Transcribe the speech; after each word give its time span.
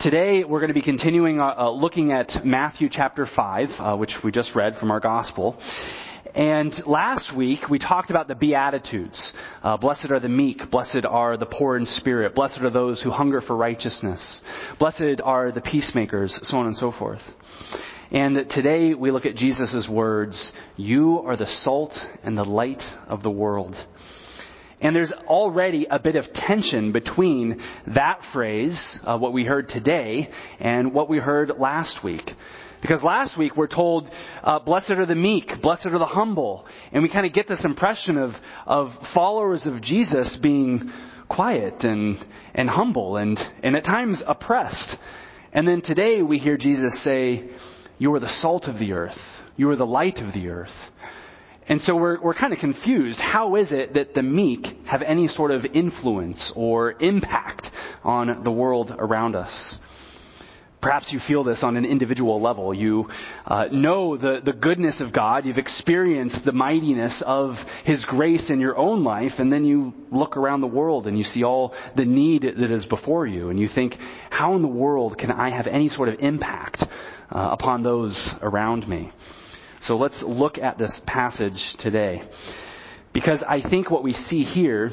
Today 0.00 0.44
we're 0.44 0.60
going 0.60 0.68
to 0.68 0.74
be 0.74 0.80
continuing 0.80 1.40
uh, 1.40 1.54
uh, 1.58 1.70
looking 1.70 2.12
at 2.12 2.44
Matthew 2.44 2.88
chapter 2.88 3.26
5, 3.26 3.68
uh, 3.80 3.96
which 3.96 4.14
we 4.22 4.30
just 4.30 4.54
read 4.54 4.76
from 4.76 4.92
our 4.92 5.00
gospel. 5.00 5.60
And 6.36 6.72
last 6.86 7.36
week 7.36 7.68
we 7.68 7.80
talked 7.80 8.08
about 8.08 8.28
the 8.28 8.36
Beatitudes. 8.36 9.34
Uh, 9.60 9.76
blessed 9.76 10.12
are 10.12 10.20
the 10.20 10.28
meek, 10.28 10.70
blessed 10.70 11.04
are 11.04 11.36
the 11.36 11.46
poor 11.46 11.76
in 11.76 11.84
spirit, 11.84 12.36
blessed 12.36 12.60
are 12.60 12.70
those 12.70 13.02
who 13.02 13.10
hunger 13.10 13.40
for 13.40 13.56
righteousness, 13.56 14.40
blessed 14.78 15.20
are 15.24 15.50
the 15.50 15.60
peacemakers, 15.60 16.38
so 16.42 16.58
on 16.58 16.66
and 16.66 16.76
so 16.76 16.92
forth. 16.92 17.22
And 18.12 18.48
today 18.48 18.94
we 18.94 19.10
look 19.10 19.26
at 19.26 19.34
Jesus' 19.34 19.88
words, 19.90 20.52
You 20.76 21.22
are 21.26 21.36
the 21.36 21.48
salt 21.48 21.98
and 22.22 22.38
the 22.38 22.44
light 22.44 22.84
of 23.08 23.24
the 23.24 23.30
world. 23.30 23.74
And 24.80 24.94
there's 24.94 25.12
already 25.12 25.86
a 25.90 25.98
bit 25.98 26.16
of 26.16 26.32
tension 26.32 26.92
between 26.92 27.60
that 27.94 28.20
phrase, 28.32 28.98
uh, 29.04 29.18
what 29.18 29.32
we 29.32 29.44
heard 29.44 29.68
today, 29.68 30.30
and 30.60 30.94
what 30.94 31.08
we 31.08 31.18
heard 31.18 31.52
last 31.58 32.04
week. 32.04 32.30
Because 32.80 33.02
last 33.02 33.36
week 33.36 33.56
we're 33.56 33.66
told, 33.66 34.08
uh, 34.42 34.60
blessed 34.60 34.92
are 34.92 35.06
the 35.06 35.16
meek, 35.16 35.50
blessed 35.60 35.86
are 35.86 35.98
the 35.98 36.06
humble. 36.06 36.64
And 36.92 37.02
we 37.02 37.10
kind 37.10 37.26
of 37.26 37.32
get 37.32 37.48
this 37.48 37.64
impression 37.64 38.16
of, 38.16 38.30
of 38.66 38.90
followers 39.14 39.66
of 39.66 39.82
Jesus 39.82 40.38
being 40.40 40.92
quiet 41.28 41.82
and, 41.82 42.16
and 42.54 42.70
humble 42.70 43.16
and, 43.16 43.38
and 43.64 43.74
at 43.74 43.84
times 43.84 44.22
oppressed. 44.24 44.96
And 45.52 45.66
then 45.66 45.82
today 45.82 46.22
we 46.22 46.38
hear 46.38 46.56
Jesus 46.56 47.02
say, 47.02 47.50
you 47.98 48.14
are 48.14 48.20
the 48.20 48.28
salt 48.28 48.64
of 48.64 48.78
the 48.78 48.92
earth. 48.92 49.18
You 49.56 49.70
are 49.70 49.76
the 49.76 49.84
light 49.84 50.18
of 50.18 50.32
the 50.32 50.48
earth. 50.50 50.70
And 51.68 51.82
so 51.82 51.94
we're, 51.94 52.18
we're 52.20 52.34
kind 52.34 52.54
of 52.54 52.58
confused. 52.58 53.20
How 53.20 53.56
is 53.56 53.72
it 53.72 53.94
that 53.94 54.14
the 54.14 54.22
meek 54.22 54.66
have 54.86 55.02
any 55.02 55.28
sort 55.28 55.50
of 55.50 55.66
influence 55.66 56.50
or 56.56 56.92
impact 56.92 57.66
on 58.02 58.42
the 58.42 58.50
world 58.50 58.90
around 58.98 59.36
us? 59.36 59.78
Perhaps 60.80 61.12
you 61.12 61.18
feel 61.18 61.42
this 61.42 61.62
on 61.64 61.76
an 61.76 61.84
individual 61.84 62.40
level. 62.40 62.72
You 62.72 63.08
uh, 63.44 63.66
know 63.72 64.16
the, 64.16 64.40
the 64.42 64.52
goodness 64.52 65.00
of 65.00 65.12
God. 65.12 65.44
You've 65.44 65.58
experienced 65.58 66.44
the 66.44 66.52
mightiness 66.52 67.20
of 67.26 67.56
His 67.84 68.04
grace 68.04 68.48
in 68.48 68.60
your 68.60 68.78
own 68.78 69.02
life, 69.02 69.32
and 69.38 69.52
then 69.52 69.64
you 69.64 69.92
look 70.12 70.36
around 70.36 70.60
the 70.60 70.68
world 70.68 71.08
and 71.08 71.18
you 71.18 71.24
see 71.24 71.42
all 71.42 71.74
the 71.96 72.04
need 72.04 72.42
that 72.42 72.70
is 72.70 72.86
before 72.86 73.26
you, 73.26 73.50
and 73.50 73.58
you 73.58 73.68
think, 73.68 73.96
how 74.30 74.54
in 74.54 74.62
the 74.62 74.68
world 74.68 75.18
can 75.18 75.32
I 75.32 75.50
have 75.50 75.66
any 75.66 75.88
sort 75.90 76.08
of 76.08 76.20
impact 76.20 76.82
uh, 76.82 77.48
upon 77.52 77.82
those 77.82 78.34
around 78.40 78.88
me? 78.88 79.10
So 79.80 79.96
let's 79.96 80.22
look 80.22 80.58
at 80.58 80.78
this 80.78 81.00
passage 81.06 81.74
today. 81.78 82.22
Because 83.12 83.42
I 83.42 83.68
think 83.68 83.90
what 83.90 84.02
we 84.02 84.12
see 84.12 84.44
here 84.44 84.90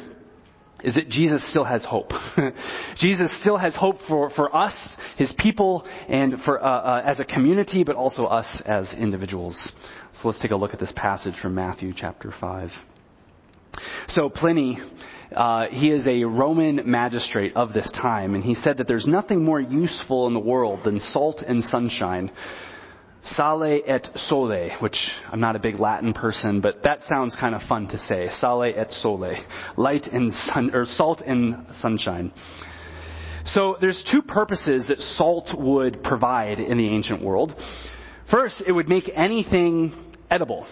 is 0.83 0.95
that 0.95 1.09
Jesus 1.09 1.47
still 1.50 1.64
has 1.64 1.83
hope. 1.83 2.11
Jesus 2.97 3.36
still 3.41 3.58
has 3.58 3.75
hope 3.75 3.97
for, 4.08 4.30
for 4.30 4.56
us, 4.56 4.97
his 5.17 5.33
people, 5.38 5.86
and 6.08 6.39
for 6.41 6.63
uh, 6.63 6.67
uh, 6.67 7.02
as 7.06 7.19
a 7.19 7.25
community, 7.25 7.83
but 7.83 7.95
also 7.95 8.25
us 8.25 8.61
as 8.66 8.94
individuals. 8.94 9.73
So 10.13 10.28
let's 10.28 10.41
take 10.41 10.52
a 10.52 10.56
look 10.56 10.73
at 10.73 10.80
this 10.80 10.94
passage 10.95 11.36
from 11.41 11.56
Matthew 11.56 11.94
chapter 11.95 12.31
5. 12.39 12.72
So 14.08 14.30
Pliny, 14.30 14.78
uh, 15.36 15.67
he 15.69 15.91
is 15.91 16.08
a 16.08 16.23
Roman 16.23 16.89
magistrate 16.89 17.56
of 17.56 17.73
this 17.73 17.89
time, 17.91 18.36
and 18.36 18.44
he 18.44 18.56
said 18.56 18.78
that 18.78 18.88
there's 18.88 19.08
nothing 19.08 19.44
more 19.44 19.59
useful 19.59 20.28
in 20.28 20.33
the 20.33 20.39
world 20.39 20.81
than 20.83 21.00
salt 21.00 21.41
and 21.45 21.63
sunshine 21.63 22.31
Sale 23.25 23.81
et 23.85 24.07
sole, 24.15 24.69
which 24.79 25.09
I'm 25.31 25.39
not 25.39 25.55
a 25.55 25.59
big 25.59 25.79
Latin 25.79 26.13
person, 26.13 26.61
but 26.61 26.83
that 26.83 27.03
sounds 27.03 27.35
kind 27.35 27.55
of 27.55 27.63
fun 27.63 27.87
to 27.87 27.97
say. 27.97 28.29
Sale 28.29 28.73
et 28.75 28.91
sole. 28.91 29.33
Light 29.77 30.07
and 30.07 30.31
sun, 30.31 30.73
or 30.73 30.85
salt 30.85 31.21
and 31.21 31.65
sunshine. 31.73 32.31
So 33.43 33.77
there's 33.81 34.03
two 34.03 34.21
purposes 34.21 34.87
that 34.87 34.99
salt 34.99 35.49
would 35.57 36.03
provide 36.03 36.59
in 36.59 36.77
the 36.77 36.87
ancient 36.87 37.23
world. 37.23 37.55
First, 38.29 38.63
it 38.65 38.71
would 38.71 38.89
make 38.89 39.11
anything 39.15 39.93
edible. 40.29 40.67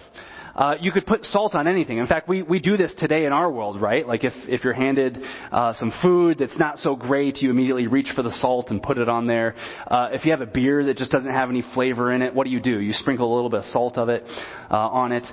Uh, 0.56 0.76
you 0.80 0.92
could 0.92 1.06
put 1.06 1.26
salt 1.26 1.56
on 1.56 1.68
anything. 1.68 1.98
In 1.98 2.08
fact, 2.08 2.30
we, 2.30 2.44
we 2.44 2.60
do 2.60 2.78
this 2.78 2.94
today 2.94 3.26
in 3.26 3.34
our 3.34 3.52
world, 3.52 3.82
right? 3.82 4.08
Like 4.08 4.24
if, 4.24 4.34
if 4.48 4.64
you're 4.64 4.74
handed 4.74 5.18
uh, 5.52 5.74
some 5.74 5.92
food 6.02 6.38
that's 6.38 6.58
not 6.60 6.78
so 6.78 6.96
great, 6.96 7.38
you 7.42 7.50
immediately 7.50 7.88
reach 7.88 8.12
for 8.16 8.22
the 8.22 8.32
salt 8.32 8.70
and 8.70 8.82
put 8.82 8.98
it 8.98 9.10
on 9.10 9.26
there. 9.26 9.56
Uh, 9.88 10.10
if 10.12 10.26
you 10.26 10.32
have 10.32 10.42
a 10.42 10.46
beer 10.46 10.86
that 10.86 10.98
just 10.98 11.12
doesn't 11.12 11.32
have 11.32 11.50
any 11.50 11.64
flavor 11.74 12.12
in 12.12 12.22
it, 12.22 12.36
what 12.36 12.44
do 12.46 12.52
you 12.52 12.60
do? 12.60 12.80
You 12.80 12.94
sprinkle 12.94 13.34
a 13.34 13.36
little 13.36 13.50
bit 13.50 13.62
of 13.62 13.66
salt 13.66 13.98
of 13.98 14.10
it 14.10 14.24
uh, 14.70 14.78
on 14.78 15.12
it. 15.12 15.24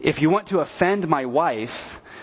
If 0.00 0.22
you 0.22 0.30
want 0.30 0.48
to 0.48 0.60
offend 0.60 1.06
my 1.06 1.26
wife, 1.26 1.68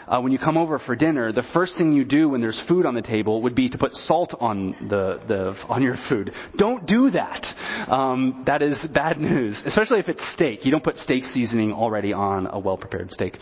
uh, 0.07 0.21
when 0.21 0.31
you 0.31 0.39
come 0.39 0.57
over 0.57 0.79
for 0.79 0.95
dinner, 0.95 1.31
the 1.31 1.43
first 1.53 1.77
thing 1.77 1.93
you 1.93 2.05
do 2.05 2.29
when 2.29 2.41
there's 2.41 2.61
food 2.67 2.85
on 2.85 2.95
the 2.95 3.01
table 3.01 3.41
would 3.41 3.55
be 3.55 3.69
to 3.69 3.77
put 3.77 3.93
salt 3.93 4.33
on 4.39 4.71
the, 4.89 5.19
the 5.27 5.55
on 5.67 5.83
your 5.83 5.95
food. 6.07 6.31
Don't 6.55 6.85
do 6.85 7.11
that. 7.11 7.45
Um, 7.87 8.43
that 8.47 8.61
is 8.61 8.85
bad 8.93 9.19
news, 9.19 9.61
especially 9.65 9.99
if 9.99 10.07
it's 10.07 10.25
steak. 10.33 10.65
You 10.65 10.71
don't 10.71 10.83
put 10.83 10.97
steak 10.97 11.25
seasoning 11.25 11.73
already 11.73 12.13
on 12.13 12.47
a 12.47 12.59
well 12.59 12.77
prepared 12.77 13.11
steak. 13.11 13.37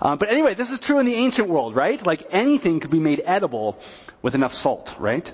Uh, 0.00 0.16
but 0.16 0.30
anyway, 0.30 0.54
this 0.54 0.70
is 0.70 0.80
true 0.80 0.98
in 0.98 1.06
the 1.06 1.14
ancient 1.14 1.48
world, 1.48 1.74
right? 1.74 2.00
Like 2.04 2.20
anything 2.30 2.80
could 2.80 2.90
be 2.90 3.00
made 3.00 3.22
edible 3.24 3.78
with 4.22 4.34
enough 4.34 4.52
salt, 4.52 4.90
right? 4.98 5.28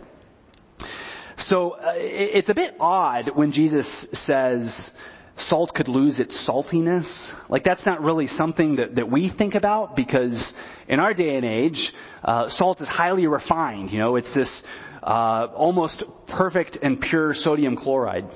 So 1.39 1.73
uh, 1.73 1.93
it's 1.97 2.49
a 2.49 2.55
bit 2.55 2.75
odd 2.81 3.31
when 3.35 3.53
Jesus 3.53 4.07
says 4.13 4.91
salt 5.39 5.75
could 5.75 5.89
lose 5.89 6.19
its 6.19 6.49
saltiness. 6.49 7.33
Like 7.49 7.65
that's 7.65 7.85
not 7.85 8.03
really 8.03 8.27
something 8.27 8.77
that, 8.77 8.97
that 8.97 9.11
we 9.11 9.31
think 9.37 9.55
about 9.55 9.97
because 9.97 10.55
in 10.89 11.01
our 11.01 11.15
day 11.15 11.37
and 11.37 11.45
age, 11.45 11.93
uh, 12.23 12.49
salt 12.51 12.81
is 12.81 12.89
highly 12.89 13.27
refined. 13.27 13.91
You 13.91 13.99
know, 13.99 14.17
it's 14.17 14.33
this 14.35 14.63
uh, 15.03 15.49
almost 15.55 16.03
perfect 16.29 16.79
and 16.83 17.01
pure 17.01 17.35
sodium 17.35 17.77
chloride. 17.77 18.29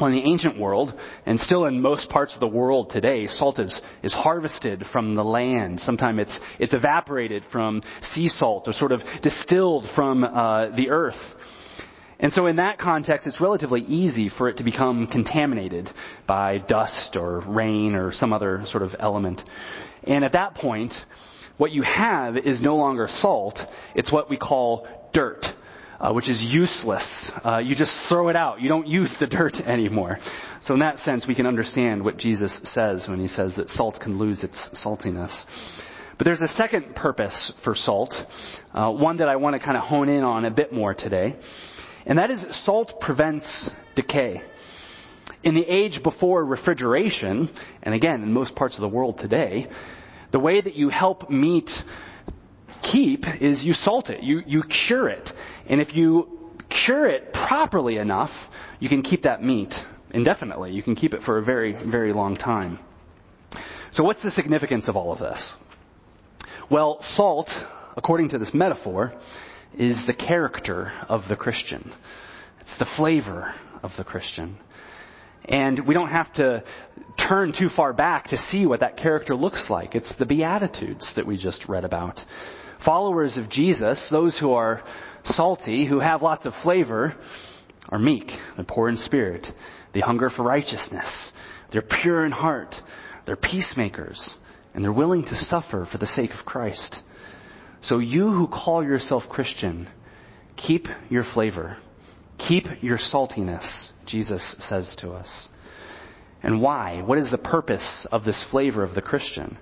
In 0.00 0.12
the 0.12 0.24
ancient 0.24 0.58
world, 0.58 0.98
and 1.26 1.38
still 1.38 1.66
in 1.66 1.82
most 1.82 2.08
parts 2.08 2.32
of 2.32 2.40
the 2.40 2.46
world 2.48 2.88
today, 2.88 3.26
salt 3.26 3.58
is, 3.58 3.82
is 4.02 4.14
harvested 4.14 4.82
from 4.90 5.14
the 5.14 5.22
land. 5.22 5.78
Sometimes 5.78 6.20
it's, 6.20 6.40
it's 6.58 6.72
evaporated 6.72 7.44
from 7.52 7.82
sea 8.00 8.28
salt 8.28 8.66
or 8.66 8.72
sort 8.72 8.92
of 8.92 9.02
distilled 9.22 9.86
from 9.94 10.24
uh, 10.24 10.74
the 10.74 10.88
earth. 10.88 11.20
And 12.20 12.32
so 12.32 12.46
in 12.46 12.56
that 12.56 12.78
context, 12.78 13.26
it's 13.26 13.40
relatively 13.40 13.80
easy 13.80 14.28
for 14.28 14.48
it 14.48 14.58
to 14.58 14.64
become 14.64 15.06
contaminated 15.06 15.88
by 16.26 16.58
dust 16.58 17.16
or 17.16 17.40
rain 17.40 17.94
or 17.94 18.12
some 18.12 18.32
other 18.32 18.62
sort 18.66 18.82
of 18.82 18.94
element. 18.98 19.42
And 20.04 20.22
at 20.24 20.32
that 20.32 20.54
point, 20.54 20.92
what 21.56 21.72
you 21.72 21.82
have 21.82 22.36
is 22.36 22.60
no 22.60 22.76
longer 22.76 23.08
salt, 23.10 23.58
it's 23.94 24.12
what 24.12 24.30
we 24.30 24.36
call 24.36 24.86
dirt. 25.12 25.44
Uh, 25.98 26.14
which 26.14 26.30
is 26.30 26.40
useless. 26.40 27.30
Uh, 27.44 27.58
you 27.58 27.76
just 27.76 27.92
throw 28.08 28.30
it 28.30 28.36
out. 28.36 28.58
You 28.58 28.70
don't 28.70 28.86
use 28.86 29.14
the 29.20 29.26
dirt 29.26 29.56
anymore. 29.66 30.18
So 30.62 30.72
in 30.72 30.80
that 30.80 30.98
sense, 31.00 31.26
we 31.26 31.34
can 31.34 31.44
understand 31.44 32.02
what 32.02 32.16
Jesus 32.16 32.58
says 32.64 33.06
when 33.06 33.20
he 33.20 33.28
says 33.28 33.54
that 33.56 33.68
salt 33.68 34.00
can 34.00 34.16
lose 34.16 34.42
its 34.42 34.70
saltiness. 34.72 35.44
But 36.16 36.24
there's 36.24 36.40
a 36.40 36.48
second 36.48 36.96
purpose 36.96 37.52
for 37.64 37.74
salt, 37.74 38.14
uh, 38.72 38.90
one 38.90 39.18
that 39.18 39.28
I 39.28 39.36
want 39.36 39.56
to 39.56 39.60
kind 39.60 39.76
of 39.76 39.82
hone 39.82 40.08
in 40.08 40.24
on 40.24 40.46
a 40.46 40.50
bit 40.50 40.72
more 40.72 40.94
today. 40.94 41.36
And 42.06 42.18
that 42.18 42.30
is 42.30 42.44
salt 42.64 43.00
prevents 43.00 43.70
decay. 43.94 44.42
In 45.42 45.54
the 45.54 45.64
age 45.64 46.02
before 46.02 46.44
refrigeration, 46.44 47.50
and 47.82 47.94
again, 47.94 48.22
in 48.22 48.32
most 48.32 48.54
parts 48.54 48.74
of 48.76 48.82
the 48.82 48.88
world 48.88 49.18
today, 49.18 49.68
the 50.32 50.38
way 50.38 50.60
that 50.60 50.74
you 50.74 50.90
help 50.90 51.30
meat 51.30 51.70
keep 52.82 53.24
is 53.40 53.64
you 53.64 53.72
salt 53.72 54.10
it, 54.10 54.22
you, 54.22 54.42
you 54.46 54.62
cure 54.62 55.08
it. 55.08 55.30
And 55.68 55.80
if 55.80 55.94
you 55.94 56.40
cure 56.84 57.08
it 57.08 57.32
properly 57.32 57.96
enough, 57.96 58.30
you 58.78 58.88
can 58.88 59.02
keep 59.02 59.22
that 59.22 59.42
meat 59.42 59.74
indefinitely. 60.12 60.72
You 60.72 60.82
can 60.82 60.94
keep 60.94 61.14
it 61.14 61.22
for 61.22 61.38
a 61.38 61.44
very, 61.44 61.72
very 61.72 62.12
long 62.12 62.36
time. 62.36 62.78
So, 63.92 64.04
what's 64.04 64.22
the 64.22 64.30
significance 64.30 64.88
of 64.88 64.96
all 64.96 65.12
of 65.12 65.18
this? 65.18 65.52
Well, 66.70 66.98
salt, 67.00 67.50
according 67.96 68.28
to 68.30 68.38
this 68.38 68.52
metaphor, 68.54 69.12
is 69.76 70.06
the 70.06 70.14
character 70.14 70.92
of 71.08 71.22
the 71.28 71.36
Christian. 71.36 71.92
It's 72.60 72.78
the 72.78 72.88
flavor 72.96 73.54
of 73.82 73.92
the 73.96 74.04
Christian. 74.04 74.58
And 75.44 75.86
we 75.86 75.94
don't 75.94 76.10
have 76.10 76.32
to 76.34 76.62
turn 77.28 77.52
too 77.56 77.68
far 77.68 77.92
back 77.92 78.28
to 78.28 78.38
see 78.38 78.66
what 78.66 78.80
that 78.80 78.96
character 78.96 79.34
looks 79.34 79.70
like. 79.70 79.94
It's 79.94 80.14
the 80.16 80.26
Beatitudes 80.26 81.12
that 81.16 81.26
we 81.26 81.36
just 81.36 81.68
read 81.68 81.84
about. 81.84 82.20
Followers 82.84 83.36
of 83.36 83.48
Jesus, 83.48 84.08
those 84.10 84.38
who 84.38 84.52
are 84.52 84.82
salty, 85.24 85.86
who 85.86 86.00
have 86.00 86.22
lots 86.22 86.46
of 86.46 86.54
flavor, 86.62 87.14
are 87.88 87.98
meek, 87.98 88.30
they're 88.56 88.64
poor 88.64 88.88
in 88.88 88.96
spirit, 88.96 89.48
they 89.92 90.00
hunger 90.00 90.30
for 90.30 90.42
righteousness, 90.42 91.32
they're 91.72 91.82
pure 91.82 92.24
in 92.24 92.32
heart, 92.32 92.74
they're 93.26 93.36
peacemakers, 93.36 94.36
and 94.72 94.84
they're 94.84 94.92
willing 94.92 95.24
to 95.24 95.36
suffer 95.36 95.86
for 95.90 95.98
the 95.98 96.06
sake 96.06 96.30
of 96.30 96.46
Christ. 96.46 96.96
So 97.82 97.98
you 97.98 98.30
who 98.30 98.46
call 98.46 98.84
yourself 98.84 99.24
Christian, 99.28 99.88
keep 100.56 100.86
your 101.08 101.24
flavor. 101.24 101.78
Keep 102.38 102.82
your 102.82 102.98
saltiness, 102.98 103.90
Jesus 104.06 104.56
says 104.60 104.96
to 105.00 105.12
us. 105.12 105.48
And 106.42 106.60
why? 106.62 107.02
What 107.02 107.18
is 107.18 107.30
the 107.30 107.38
purpose 107.38 108.06
of 108.10 108.24
this 108.24 108.44
flavor 108.50 108.82
of 108.82 108.94
the 108.94 109.02
Christian? 109.02 109.58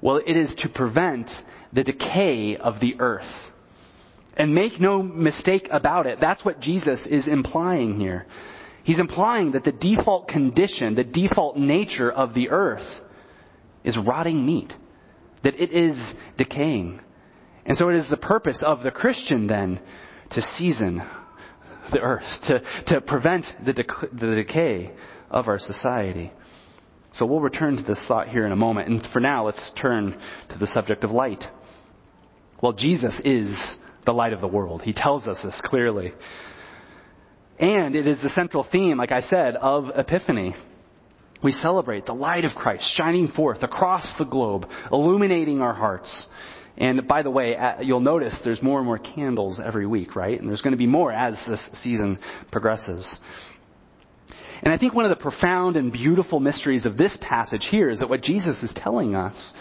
Well, 0.00 0.20
it 0.26 0.36
is 0.36 0.54
to 0.56 0.68
prevent 0.68 1.30
the 1.72 1.84
decay 1.84 2.56
of 2.56 2.80
the 2.80 2.96
earth. 3.00 3.30
And 4.36 4.54
make 4.54 4.80
no 4.80 5.02
mistake 5.02 5.68
about 5.70 6.06
it, 6.06 6.18
that's 6.20 6.44
what 6.44 6.60
Jesus 6.60 7.06
is 7.06 7.26
implying 7.26 8.00
here. 8.00 8.26
He's 8.84 8.98
implying 8.98 9.52
that 9.52 9.64
the 9.64 9.72
default 9.72 10.28
condition, 10.28 10.94
the 10.94 11.04
default 11.04 11.58
nature 11.58 12.10
of 12.10 12.32
the 12.32 12.48
earth 12.48 12.86
is 13.84 13.98
rotting 13.98 14.46
meat, 14.46 14.72
that 15.42 15.60
it 15.60 15.72
is 15.72 16.14
decaying. 16.38 17.00
And 17.66 17.76
so 17.76 17.88
it 17.88 17.96
is 17.96 18.08
the 18.08 18.16
purpose 18.16 18.62
of 18.64 18.82
the 18.82 18.90
Christian 18.90 19.46
then 19.46 19.80
to 20.30 20.42
season 20.42 21.02
the 21.92 22.00
earth, 22.00 22.26
to, 22.44 22.62
to 22.86 23.00
prevent 23.00 23.46
the, 23.64 23.72
dec- 23.72 24.18
the 24.18 24.34
decay 24.34 24.92
of 25.30 25.48
our 25.48 25.58
society. 25.58 26.32
So 27.12 27.26
we'll 27.26 27.40
return 27.40 27.76
to 27.76 27.82
this 27.82 28.04
thought 28.06 28.28
here 28.28 28.46
in 28.46 28.52
a 28.52 28.56
moment. 28.56 28.88
And 28.88 29.06
for 29.12 29.20
now, 29.20 29.46
let's 29.46 29.72
turn 29.80 30.20
to 30.50 30.58
the 30.58 30.66
subject 30.66 31.02
of 31.04 31.10
light. 31.10 31.44
Well, 32.62 32.72
Jesus 32.72 33.20
is 33.24 33.78
the 34.06 34.12
light 34.12 34.32
of 34.32 34.40
the 34.40 34.48
world. 34.48 34.82
He 34.82 34.92
tells 34.92 35.26
us 35.26 35.42
this 35.42 35.60
clearly. 35.64 36.12
And 37.58 37.94
it 37.94 38.06
is 38.06 38.22
the 38.22 38.28
central 38.30 38.64
theme, 38.70 38.98
like 38.98 39.12
I 39.12 39.22
said, 39.22 39.56
of 39.56 39.90
Epiphany. 39.94 40.54
We 41.42 41.52
celebrate 41.52 42.06
the 42.06 42.14
light 42.14 42.44
of 42.44 42.54
Christ 42.54 42.84
shining 42.96 43.28
forth 43.28 43.62
across 43.62 44.14
the 44.18 44.24
globe, 44.24 44.66
illuminating 44.92 45.60
our 45.60 45.74
hearts. 45.74 46.26
And 46.76 47.06
by 47.06 47.22
the 47.22 47.30
way, 47.30 47.56
uh, 47.56 47.80
you'll 47.80 48.00
notice 48.00 48.40
there's 48.44 48.62
more 48.62 48.78
and 48.78 48.86
more 48.86 48.98
candles 48.98 49.60
every 49.62 49.86
week, 49.86 50.16
right? 50.16 50.38
And 50.40 50.48
there's 50.48 50.62
going 50.62 50.72
to 50.72 50.78
be 50.78 50.86
more 50.86 51.12
as 51.12 51.34
this 51.46 51.68
season 51.74 52.18
progresses. 52.50 53.20
And 54.62 54.72
I 54.72 54.78
think 54.78 54.94
one 54.94 55.04
of 55.04 55.10
the 55.10 55.22
profound 55.22 55.76
and 55.76 55.92
beautiful 55.92 56.38
mysteries 56.40 56.86
of 56.86 56.96
this 56.96 57.16
passage 57.20 57.66
here 57.70 57.90
is 57.90 58.00
that 58.00 58.08
what 58.08 58.22
Jesus 58.22 58.62
is 58.62 58.72
telling 58.74 59.14
us 59.14 59.52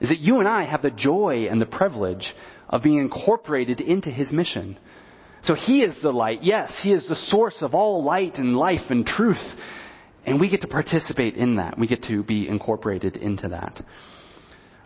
is 0.00 0.10
that 0.10 0.18
you 0.18 0.40
and 0.40 0.48
I 0.48 0.64
have 0.64 0.82
the 0.82 0.90
joy 0.90 1.46
and 1.50 1.60
the 1.60 1.66
privilege 1.66 2.34
of 2.68 2.82
being 2.82 2.98
incorporated 2.98 3.80
into 3.80 4.10
his 4.10 4.32
mission. 4.32 4.78
So 5.42 5.54
he 5.54 5.82
is 5.82 6.00
the 6.02 6.10
light. 6.10 6.42
Yes, 6.42 6.78
he 6.82 6.92
is 6.92 7.06
the 7.06 7.16
source 7.16 7.62
of 7.62 7.74
all 7.74 8.04
light 8.04 8.36
and 8.36 8.56
life 8.56 8.90
and 8.90 9.06
truth. 9.06 9.42
And 10.26 10.40
we 10.40 10.50
get 10.50 10.62
to 10.62 10.68
participate 10.68 11.34
in 11.34 11.56
that. 11.56 11.78
We 11.78 11.86
get 11.86 12.02
to 12.04 12.22
be 12.22 12.48
incorporated 12.48 13.16
into 13.16 13.48
that. 13.48 13.80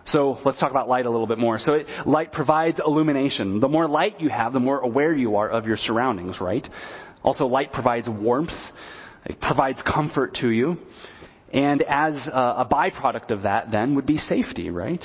So 0.06 0.38
let's 0.44 0.58
talk 0.58 0.70
about 0.70 0.88
light 0.88 1.06
a 1.06 1.11
little 1.11 1.26
bit 1.26 1.38
more. 1.38 1.58
So 1.58 1.75
it, 1.75 1.87
light 2.06 2.32
provides 2.32 2.81
illumination. 2.85 3.61
The 3.61 3.69
more 3.69 3.87
light 3.87 4.20
you 4.20 4.29
have, 4.29 4.52
the 4.52 4.61
more 4.61 4.81
aware 4.81 5.14
you 5.14 5.37
are 5.37 5.49
of 5.49 5.67
your 5.67 5.76
surroundings, 5.76 6.41
right? 6.41 6.67
Also, 7.23 7.47
light 7.47 7.73
provides 7.73 8.08
warmth. 8.08 8.50
It 9.26 9.41
provides 9.41 9.81
comfort 9.82 10.37
to 10.37 10.49
you. 10.49 10.76
And 11.52 11.82
as 11.82 12.26
a, 12.26 12.31
a 12.31 12.69
byproduct 12.70 13.31
of 13.31 13.43
that, 13.43 13.70
then, 13.70 13.97
would 13.97 14.06
be 14.06 14.19
safety, 14.19 14.70
right? 14.70 15.05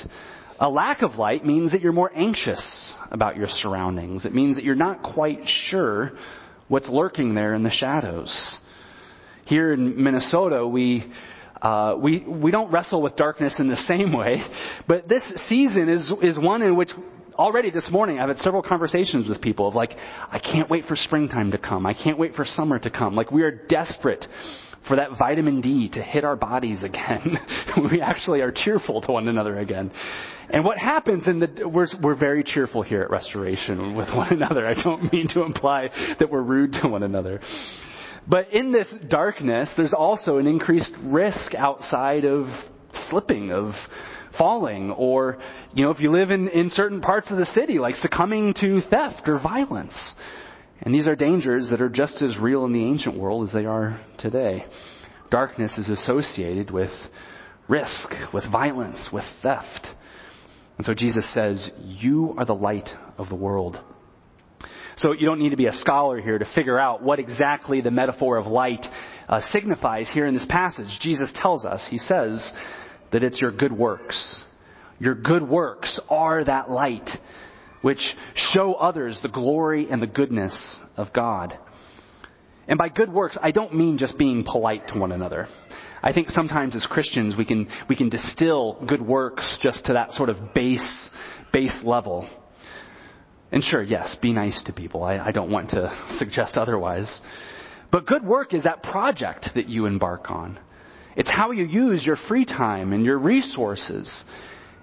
A 0.58 0.70
lack 0.70 1.02
of 1.02 1.16
light 1.16 1.44
means 1.44 1.72
that 1.72 1.82
you're 1.82 1.92
more 1.92 2.10
anxious 2.14 2.94
about 3.10 3.36
your 3.36 3.48
surroundings. 3.48 4.24
It 4.24 4.34
means 4.34 4.56
that 4.56 4.64
you're 4.64 4.74
not 4.74 5.02
quite 5.02 5.40
sure 5.44 6.12
what's 6.68 6.88
lurking 6.88 7.34
there 7.34 7.54
in 7.54 7.62
the 7.62 7.70
shadows. 7.70 8.58
Here 9.44 9.72
in 9.72 10.02
Minnesota, 10.02 10.66
we 10.66 11.04
uh, 11.62 11.96
we 11.98 12.20
we 12.20 12.50
don't 12.50 12.70
wrestle 12.70 13.02
with 13.02 13.16
darkness 13.16 13.58
in 13.58 13.68
the 13.68 13.76
same 13.88 14.12
way, 14.12 14.42
but 14.86 15.08
this 15.08 15.22
season 15.48 15.88
is 15.88 16.12
is 16.22 16.38
one 16.38 16.62
in 16.62 16.76
which 16.76 16.90
already 17.38 17.70
this 17.70 17.90
morning 17.90 18.18
I've 18.18 18.28
had 18.28 18.38
several 18.38 18.62
conversations 18.62 19.28
with 19.28 19.40
people 19.40 19.68
of 19.68 19.74
like, 19.74 19.94
I 20.30 20.38
can't 20.38 20.70
wait 20.70 20.86
for 20.86 20.96
springtime 20.96 21.50
to 21.52 21.58
come. 21.58 21.86
I 21.86 21.94
can't 21.94 22.18
wait 22.18 22.34
for 22.34 22.44
summer 22.44 22.78
to 22.78 22.90
come. 22.90 23.14
Like 23.14 23.30
we 23.30 23.42
are 23.42 23.50
desperate 23.50 24.26
for 24.88 24.96
that 24.96 25.10
vitamin 25.18 25.60
D 25.60 25.88
to 25.90 26.02
hit 26.02 26.24
our 26.24 26.36
bodies 26.36 26.82
again. 26.82 27.38
we 27.90 28.00
actually 28.00 28.40
are 28.40 28.52
cheerful 28.52 29.00
to 29.02 29.12
one 29.12 29.28
another 29.28 29.58
again. 29.58 29.90
And 30.48 30.64
what 30.64 30.78
happens 30.78 31.26
in 31.26 31.40
the, 31.40 31.68
we're, 31.68 31.88
we're 32.00 32.14
very 32.14 32.44
cheerful 32.44 32.82
here 32.82 33.02
at 33.02 33.10
Restoration 33.10 33.96
with 33.96 34.08
one 34.08 34.28
another. 34.32 34.66
I 34.66 34.74
don't 34.74 35.12
mean 35.12 35.28
to 35.28 35.42
imply 35.42 35.90
that 36.18 36.30
we're 36.30 36.42
rude 36.42 36.74
to 36.82 36.88
one 36.88 37.02
another. 37.02 37.40
But 38.28 38.52
in 38.52 38.72
this 38.72 38.92
darkness, 39.08 39.70
there's 39.76 39.94
also 39.94 40.38
an 40.38 40.46
increased 40.46 40.92
risk 41.02 41.54
outside 41.54 42.24
of 42.24 42.46
slipping, 43.08 43.52
of 43.52 43.74
falling, 44.36 44.90
or, 44.90 45.38
you 45.74 45.84
know, 45.84 45.90
if 45.90 46.00
you 46.00 46.10
live 46.10 46.30
in, 46.30 46.48
in 46.48 46.70
certain 46.70 47.00
parts 47.00 47.30
of 47.30 47.38
the 47.38 47.46
city, 47.46 47.78
like 47.78 47.94
succumbing 47.94 48.54
to 48.54 48.80
theft 48.82 49.28
or 49.28 49.40
violence. 49.40 50.14
And 50.82 50.94
these 50.94 51.06
are 51.06 51.16
dangers 51.16 51.70
that 51.70 51.80
are 51.80 51.88
just 51.88 52.20
as 52.20 52.38
real 52.38 52.64
in 52.64 52.72
the 52.72 52.84
ancient 52.84 53.18
world 53.18 53.48
as 53.48 53.54
they 53.54 53.64
are 53.64 54.00
today. 54.18 54.64
Darkness 55.30 55.78
is 55.78 55.88
associated 55.88 56.70
with 56.70 56.90
risk, 57.68 58.10
with 58.32 58.50
violence, 58.50 59.08
with 59.12 59.24
theft. 59.42 59.88
And 60.76 60.84
so 60.84 60.94
Jesus 60.94 61.32
says, 61.32 61.70
You 61.82 62.34
are 62.36 62.44
the 62.44 62.54
light 62.54 62.90
of 63.18 63.28
the 63.28 63.34
world. 63.34 63.80
So 64.96 65.12
you 65.12 65.26
don't 65.26 65.38
need 65.38 65.50
to 65.50 65.56
be 65.56 65.66
a 65.66 65.74
scholar 65.74 66.20
here 66.20 66.38
to 66.38 66.46
figure 66.54 66.78
out 66.78 67.02
what 67.02 67.18
exactly 67.18 67.82
the 67.82 67.90
metaphor 67.90 68.38
of 68.38 68.46
light 68.46 68.86
uh, 69.28 69.40
signifies 69.52 70.10
here 70.10 70.26
in 70.26 70.34
this 70.34 70.46
passage. 70.48 70.98
Jesus 71.00 71.32
tells 71.34 71.64
us, 71.64 71.86
He 71.90 71.98
says 71.98 72.52
that 73.12 73.22
it's 73.22 73.38
your 73.38 73.52
good 73.52 73.72
works. 73.72 74.42
Your 74.98 75.14
good 75.14 75.46
works 75.46 76.00
are 76.08 76.42
that 76.44 76.70
light 76.70 77.10
which 77.82 78.16
show 78.34 78.74
others 78.74 79.20
the 79.22 79.28
glory 79.28 79.88
and 79.90 80.02
the 80.02 80.06
goodness 80.06 80.78
of 80.96 81.12
God. 81.12 81.56
And 82.66 82.78
by 82.78 82.88
good 82.88 83.12
works, 83.12 83.38
I 83.40 83.52
don't 83.52 83.76
mean 83.76 83.98
just 83.98 84.18
being 84.18 84.44
polite 84.44 84.88
to 84.88 84.98
one 84.98 85.12
another. 85.12 85.46
I 86.02 86.12
think 86.12 86.30
sometimes 86.30 86.74
as 86.74 86.86
Christians 86.86 87.36
we 87.36 87.44
can, 87.44 87.68
we 87.88 87.96
can 87.96 88.08
distill 88.08 88.84
good 88.88 89.02
works 89.02 89.58
just 89.62 89.84
to 89.84 89.92
that 89.92 90.12
sort 90.12 90.30
of 90.30 90.54
base, 90.54 91.10
base 91.52 91.78
level. 91.84 92.28
And 93.52 93.62
sure, 93.62 93.82
yes, 93.82 94.16
be 94.20 94.32
nice 94.32 94.62
to 94.64 94.72
people. 94.72 95.02
I, 95.02 95.18
I 95.18 95.30
don't 95.30 95.50
want 95.50 95.70
to 95.70 95.96
suggest 96.18 96.56
otherwise. 96.56 97.20
But 97.90 98.06
good 98.06 98.24
work 98.24 98.52
is 98.52 98.64
that 98.64 98.82
project 98.82 99.50
that 99.54 99.68
you 99.68 99.86
embark 99.86 100.30
on. 100.30 100.58
It's 101.16 101.30
how 101.30 101.52
you 101.52 101.64
use 101.64 102.04
your 102.04 102.16
free 102.16 102.44
time 102.44 102.92
and 102.92 103.04
your 103.04 103.18
resources 103.18 104.24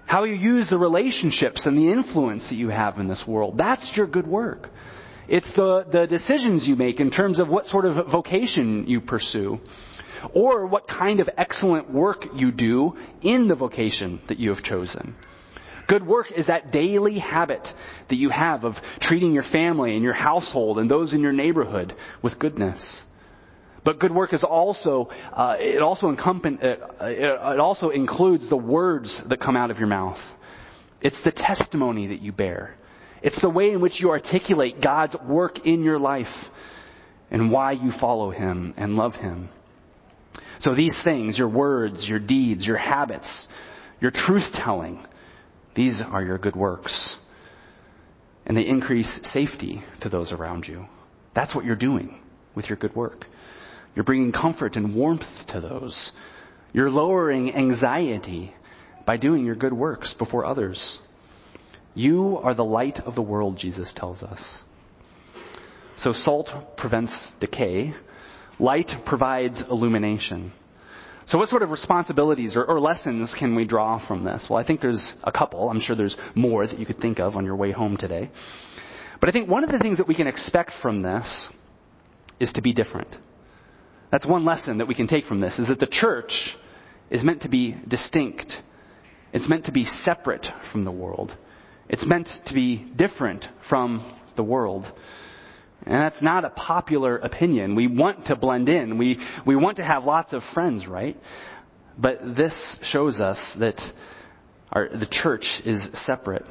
how 0.06 0.24
you 0.24 0.34
use 0.34 0.68
the 0.68 0.78
relationships 0.78 1.66
and 1.66 1.76
the 1.76 1.90
influence 1.90 2.48
that 2.50 2.56
you 2.56 2.68
have 2.68 2.98
in 2.98 3.08
this 3.08 3.24
world. 3.26 3.56
That's 3.56 3.92
your 3.96 4.06
good 4.06 4.26
work. 4.26 4.68
It's 5.28 5.50
the, 5.54 5.86
the 5.90 6.06
decisions 6.06 6.68
you 6.68 6.76
make 6.76 7.00
in 7.00 7.10
terms 7.10 7.40
of 7.40 7.48
what 7.48 7.66
sort 7.66 7.86
of 7.86 8.10
vocation 8.10 8.84
you 8.86 9.00
pursue. 9.00 9.58
Or 10.34 10.66
what 10.66 10.88
kind 10.88 11.20
of 11.20 11.28
excellent 11.36 11.92
work 11.92 12.24
you 12.34 12.50
do 12.50 12.96
in 13.22 13.48
the 13.48 13.54
vocation 13.54 14.20
that 14.28 14.38
you 14.38 14.50
have 14.54 14.62
chosen. 14.62 15.16
Good 15.86 16.06
work 16.06 16.32
is 16.34 16.46
that 16.46 16.70
daily 16.70 17.18
habit 17.18 17.66
that 18.08 18.16
you 18.16 18.30
have 18.30 18.64
of 18.64 18.74
treating 19.00 19.32
your 19.32 19.42
family 19.42 19.94
and 19.94 20.02
your 20.02 20.14
household 20.14 20.78
and 20.78 20.90
those 20.90 21.12
in 21.12 21.20
your 21.20 21.32
neighborhood 21.32 21.94
with 22.22 22.38
goodness. 22.38 23.02
But 23.84 23.98
good 23.98 24.14
work 24.14 24.32
is 24.32 24.42
also, 24.42 25.10
uh, 25.32 25.56
it, 25.58 25.82
also 25.82 26.14
encump- 26.14 26.46
uh, 26.46 27.04
it 27.04 27.60
also 27.60 27.90
includes 27.90 28.48
the 28.48 28.56
words 28.56 29.20
that 29.28 29.40
come 29.40 29.56
out 29.56 29.70
of 29.70 29.78
your 29.78 29.88
mouth. 29.88 30.18
It's 31.02 31.22
the 31.22 31.32
testimony 31.32 32.06
that 32.06 32.22
you 32.22 32.32
bear. 32.32 32.76
It's 33.22 33.40
the 33.42 33.50
way 33.50 33.70
in 33.70 33.80
which 33.80 34.00
you 34.00 34.10
articulate 34.10 34.80
God's 34.82 35.16
work 35.28 35.66
in 35.66 35.82
your 35.82 35.98
life 35.98 36.32
and 37.30 37.50
why 37.50 37.72
you 37.72 37.92
follow 38.00 38.30
Him 38.30 38.72
and 38.78 38.96
love 38.96 39.14
Him. 39.14 39.50
So 40.60 40.74
these 40.74 40.98
things, 41.04 41.38
your 41.38 41.48
words, 41.48 42.08
your 42.08 42.20
deeds, 42.20 42.64
your 42.64 42.78
habits, 42.78 43.48
your 44.00 44.10
truth 44.10 44.50
telling, 44.54 45.04
these 45.74 46.00
are 46.00 46.22
your 46.22 46.38
good 46.38 46.56
works. 46.56 47.16
And 48.46 48.56
they 48.56 48.66
increase 48.66 49.20
safety 49.22 49.82
to 50.02 50.08
those 50.08 50.32
around 50.32 50.66
you. 50.66 50.86
That's 51.34 51.54
what 51.54 51.64
you're 51.64 51.76
doing 51.76 52.20
with 52.54 52.66
your 52.68 52.76
good 52.76 52.94
work. 52.94 53.24
You're 53.94 54.04
bringing 54.04 54.32
comfort 54.32 54.76
and 54.76 54.94
warmth 54.94 55.26
to 55.48 55.60
those. 55.60 56.12
You're 56.72 56.90
lowering 56.90 57.54
anxiety 57.54 58.52
by 59.06 59.16
doing 59.16 59.44
your 59.44 59.54
good 59.54 59.72
works 59.72 60.14
before 60.18 60.44
others. 60.44 60.98
You 61.94 62.38
are 62.38 62.54
the 62.54 62.64
light 62.64 62.98
of 63.04 63.14
the 63.14 63.22
world, 63.22 63.56
Jesus 63.56 63.92
tells 63.94 64.22
us. 64.22 64.62
So 65.96 66.12
salt 66.12 66.48
prevents 66.76 67.32
decay. 67.40 67.94
Light 68.58 68.90
provides 69.06 69.62
illumination. 69.70 70.52
So 71.26 71.38
what 71.38 71.48
sort 71.48 71.62
of 71.62 71.70
responsibilities 71.70 72.54
or, 72.54 72.64
or, 72.64 72.80
lessons 72.80 73.34
can 73.38 73.54
we 73.54 73.64
draw 73.64 74.04
from 74.06 74.24
this? 74.24 74.46
Well, 74.48 74.58
I 74.58 74.66
think 74.66 74.80
there's 74.80 75.14
a 75.24 75.32
couple. 75.32 75.70
I'm 75.70 75.80
sure 75.80 75.96
there's 75.96 76.16
more 76.34 76.66
that 76.66 76.78
you 76.78 76.84
could 76.84 76.98
think 76.98 77.18
of 77.18 77.34
on 77.36 77.44
your 77.44 77.56
way 77.56 77.72
home 77.72 77.96
today. 77.96 78.30
But 79.20 79.30
I 79.30 79.32
think 79.32 79.48
one 79.48 79.64
of 79.64 79.70
the 79.70 79.78
things 79.78 79.98
that 79.98 80.08
we 80.08 80.14
can 80.14 80.26
expect 80.26 80.72
from 80.82 81.02
this 81.02 81.48
is 82.40 82.52
to 82.52 82.62
be 82.62 82.74
different. 82.74 83.08
That's 84.12 84.26
one 84.26 84.44
lesson 84.44 84.78
that 84.78 84.88
we 84.88 84.94
can 84.94 85.06
take 85.06 85.24
from 85.24 85.40
this 85.40 85.58
is 85.58 85.68
that 85.68 85.80
the 85.80 85.86
church 85.86 86.56
is 87.10 87.24
meant 87.24 87.42
to 87.42 87.48
be 87.48 87.74
distinct. 87.88 88.54
It's 89.32 89.48
meant 89.48 89.64
to 89.64 89.72
be 89.72 89.84
separate 89.84 90.46
from 90.70 90.84
the 90.84 90.92
world. 90.92 91.36
It's 91.88 92.06
meant 92.06 92.28
to 92.46 92.54
be 92.54 92.84
different 92.96 93.46
from 93.68 94.14
the 94.36 94.42
world. 94.42 94.86
And 95.82 95.94
that's 95.94 96.22
not 96.22 96.44
a 96.44 96.50
popular 96.50 97.18
opinion. 97.18 97.74
We 97.74 97.88
want 97.88 98.26
to 98.26 98.36
blend 98.36 98.68
in. 98.68 98.96
We, 98.96 99.18
we 99.46 99.56
want 99.56 99.76
to 99.76 99.84
have 99.84 100.04
lots 100.04 100.32
of 100.32 100.42
friends, 100.54 100.86
right? 100.86 101.16
But 101.98 102.36
this 102.36 102.78
shows 102.82 103.20
us 103.20 103.54
that 103.58 103.80
our, 104.72 104.88
the 104.88 105.06
church 105.06 105.60
is 105.64 105.88
separate. 105.92 106.44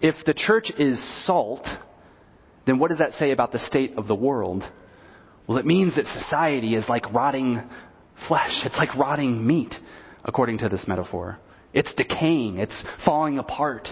If 0.00 0.14
the 0.24 0.34
church 0.34 0.70
is 0.78 1.02
salt, 1.26 1.66
then 2.66 2.78
what 2.78 2.90
does 2.90 2.98
that 2.98 3.14
say 3.14 3.32
about 3.32 3.52
the 3.52 3.58
state 3.58 3.94
of 3.96 4.06
the 4.06 4.14
world? 4.14 4.64
Well, 5.46 5.58
it 5.58 5.66
means 5.66 5.96
that 5.96 6.06
society 6.06 6.74
is 6.74 6.88
like 6.88 7.12
rotting 7.12 7.62
flesh. 8.28 8.60
It's 8.64 8.76
like 8.76 8.94
rotting 8.94 9.44
meat, 9.46 9.74
according 10.24 10.58
to 10.58 10.68
this 10.68 10.86
metaphor. 10.86 11.38
It's 11.72 11.92
decaying. 11.94 12.58
It's 12.58 12.84
falling 13.04 13.38
apart. 13.38 13.88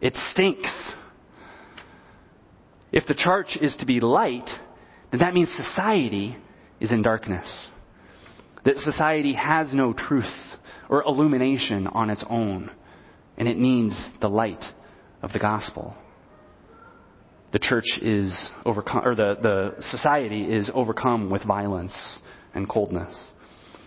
It 0.00 0.14
stinks. 0.30 0.94
If 2.92 3.06
the 3.06 3.14
church 3.14 3.58
is 3.60 3.76
to 3.78 3.86
be 3.86 4.00
light, 4.00 4.48
then 5.10 5.20
that 5.20 5.34
means 5.34 5.50
society 5.52 6.36
is 6.80 6.92
in 6.92 7.02
darkness. 7.02 7.70
That 8.64 8.78
society 8.78 9.34
has 9.34 9.72
no 9.72 9.92
truth 9.92 10.26
or 10.88 11.02
illumination 11.02 11.86
on 11.86 12.10
its 12.10 12.24
own, 12.28 12.70
and 13.36 13.48
it 13.48 13.58
needs 13.58 13.96
the 14.20 14.28
light 14.28 14.64
of 15.22 15.32
the 15.32 15.38
gospel. 15.38 15.94
The 17.52 17.58
church 17.58 17.98
is 18.02 18.50
overcome, 18.64 19.06
or 19.06 19.14
the, 19.14 19.36
the 19.40 19.82
society 19.82 20.44
is 20.44 20.70
overcome 20.72 21.30
with 21.30 21.44
violence 21.44 22.18
and 22.54 22.68
coldness. 22.68 23.30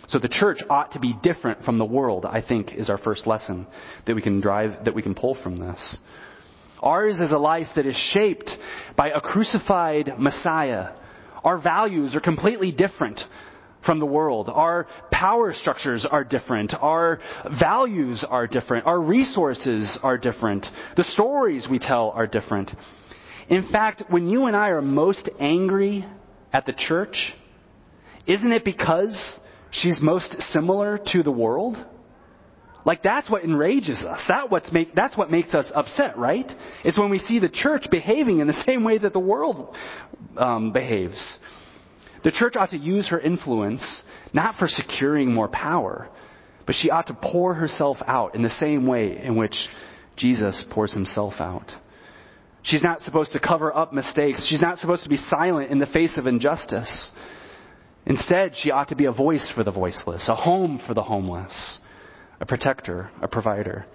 So 0.07 0.19
the 0.19 0.27
church 0.27 0.59
ought 0.69 0.91
to 0.93 0.99
be 0.99 1.15
different 1.23 1.63
from 1.63 1.77
the 1.77 1.85
world, 1.85 2.25
I 2.25 2.41
think, 2.41 2.73
is 2.73 2.89
our 2.89 2.97
first 2.97 3.27
lesson 3.27 3.67
that 4.05 4.15
we 4.15 4.21
can 4.21 4.41
drive, 4.41 4.85
that 4.85 4.95
we 4.95 5.01
can 5.01 5.15
pull 5.15 5.35
from 5.35 5.57
this. 5.57 5.97
Ours 6.81 7.19
is 7.19 7.31
a 7.31 7.37
life 7.37 7.67
that 7.75 7.85
is 7.85 7.95
shaped 7.95 8.51
by 8.95 9.09
a 9.09 9.21
crucified 9.21 10.13
Messiah. 10.17 10.89
Our 11.43 11.59
values 11.59 12.15
are 12.15 12.21
completely 12.21 12.71
different 12.71 13.21
from 13.85 13.99
the 13.99 14.05
world. 14.05 14.49
Our 14.49 14.87
power 15.11 15.53
structures 15.53 16.05
are 16.09 16.23
different. 16.23 16.73
Our 16.79 17.19
values 17.59 18.25
are 18.27 18.47
different. 18.47 18.85
Our 18.85 18.99
resources 18.99 19.99
are 20.01 20.17
different. 20.17 20.65
The 20.97 21.03
stories 21.03 21.67
we 21.69 21.79
tell 21.79 22.11
are 22.11 22.27
different. 22.27 22.71
In 23.49 23.69
fact, 23.71 24.03
when 24.09 24.27
you 24.27 24.45
and 24.45 24.55
I 24.55 24.69
are 24.69 24.81
most 24.81 25.29
angry 25.39 26.05
at 26.53 26.65
the 26.65 26.73
church, 26.73 27.33
isn't 28.27 28.51
it 28.51 28.63
because 28.63 29.39
she's 29.71 29.99
most 30.01 30.41
similar 30.51 30.99
to 31.07 31.23
the 31.23 31.31
world? 31.31 31.83
Like 32.85 33.03
that's 33.03 33.29
what 33.29 33.43
enrages 33.43 34.03
us. 34.03 34.21
That 34.27 34.49
what's 34.49 34.71
make, 34.71 34.93
that's 34.95 35.15
what 35.15 35.29
makes 35.29 35.53
us 35.53 35.71
upset, 35.73 36.17
right? 36.17 36.51
It's 36.83 36.97
when 36.97 37.09
we 37.09 37.19
see 37.19 37.39
the 37.39 37.49
church 37.49 37.87
behaving 37.91 38.39
in 38.39 38.47
the 38.47 38.63
same 38.67 38.83
way 38.83 38.97
that 38.97 39.13
the 39.13 39.19
world 39.19 39.75
um, 40.37 40.71
behaves. 40.71 41.39
The 42.23 42.31
church 42.31 42.55
ought 42.55 42.69
to 42.71 42.77
use 42.77 43.09
her 43.09 43.19
influence 43.19 44.03
not 44.33 44.55
for 44.55 44.67
securing 44.67 45.33
more 45.33 45.47
power, 45.47 46.09
but 46.65 46.75
she 46.75 46.89
ought 46.89 47.07
to 47.07 47.17
pour 47.19 47.53
herself 47.53 47.97
out 48.05 48.35
in 48.35 48.43
the 48.43 48.49
same 48.49 48.85
way 48.85 49.19
in 49.21 49.35
which 49.35 49.67
Jesus 50.15 50.65
pours 50.69 50.93
himself 50.93 51.35
out. 51.39 51.71
She's 52.63 52.83
not 52.83 53.01
supposed 53.01 53.31
to 53.31 53.39
cover 53.39 53.75
up 53.75 53.91
mistakes. 53.91 54.45
She's 54.47 54.61
not 54.61 54.77
supposed 54.77 55.03
to 55.03 55.09
be 55.09 55.17
silent 55.17 55.71
in 55.71 55.79
the 55.79 55.87
face 55.87 56.17
of 56.17 56.27
injustice. 56.27 57.11
Instead, 58.05 58.55
she 58.55 58.71
ought 58.71 58.89
to 58.89 58.95
be 58.95 59.05
a 59.05 59.11
voice 59.11 59.51
for 59.53 59.63
the 59.63 59.71
voiceless, 59.71 60.29
a 60.29 60.35
home 60.35 60.79
for 60.85 60.93
the 60.93 61.01
homeless, 61.01 61.79
a 62.41 62.45
protector, 62.45 63.09
a 63.21 63.27
provider. 63.27 63.85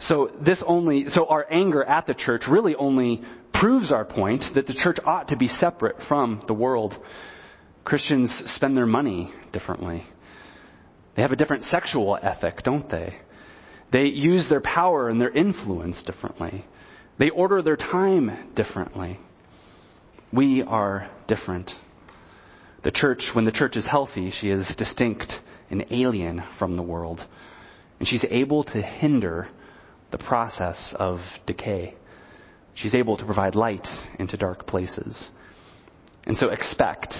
So 0.00 0.30
this 0.44 0.62
only, 0.66 1.08
so 1.08 1.26
our 1.26 1.46
anger 1.50 1.82
at 1.82 2.06
the 2.06 2.14
church 2.14 2.42
really 2.50 2.74
only 2.74 3.22
proves 3.54 3.92
our 3.92 4.04
point 4.04 4.44
that 4.54 4.66
the 4.66 4.74
church 4.74 4.98
ought 5.06 5.28
to 5.28 5.36
be 5.36 5.48
separate 5.48 5.96
from 6.08 6.42
the 6.48 6.52
world. 6.52 6.94
Christians 7.84 8.30
spend 8.46 8.76
their 8.76 8.84
money 8.84 9.32
differently. 9.52 10.04
They 11.14 11.22
have 11.22 11.32
a 11.32 11.36
different 11.36 11.64
sexual 11.64 12.18
ethic, 12.20 12.62
don't 12.64 12.90
they? 12.90 13.14
They 13.92 14.06
use 14.06 14.48
their 14.48 14.60
power 14.60 15.08
and 15.08 15.20
their 15.20 15.30
influence 15.30 16.02
differently. 16.02 16.64
They 17.18 17.30
order 17.30 17.62
their 17.62 17.76
time 17.76 18.52
differently. 18.56 19.20
We 20.32 20.62
are 20.62 21.08
different. 21.28 21.70
The 22.84 22.90
church, 22.90 23.30
when 23.32 23.46
the 23.46 23.52
church 23.52 23.76
is 23.76 23.86
healthy, 23.86 24.30
she 24.30 24.50
is 24.50 24.74
distinct 24.76 25.32
and 25.70 25.86
alien 25.90 26.42
from 26.58 26.76
the 26.76 26.82
world. 26.82 27.24
And 27.98 28.06
she's 28.06 28.24
able 28.30 28.62
to 28.64 28.82
hinder 28.82 29.48
the 30.10 30.18
process 30.18 30.94
of 30.98 31.20
decay. 31.46 31.94
She's 32.74 32.94
able 32.94 33.16
to 33.16 33.24
provide 33.24 33.54
light 33.54 33.88
into 34.18 34.36
dark 34.36 34.66
places. 34.66 35.30
And 36.24 36.36
so 36.36 36.50
expect, 36.50 37.14